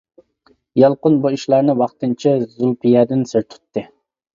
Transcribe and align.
يالقۇن 0.83 1.19
بۇ 1.27 1.33
ئىشلارنى 1.37 1.77
ۋاقتىنچە 1.85 2.37
زۇلپىيەدىن 2.49 3.27
سىر 3.35 3.51
تۇتتى. 3.51 3.91